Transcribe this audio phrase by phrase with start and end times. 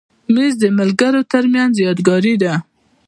[0.33, 2.53] مېز د ملګرو تر منځ یادګاري دی.